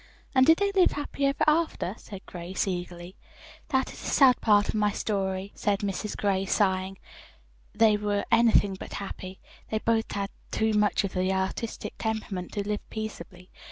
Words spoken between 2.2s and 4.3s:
Grace eagerly. "That is the